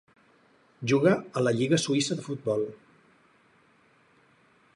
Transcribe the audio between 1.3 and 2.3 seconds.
a la lliga suïssa de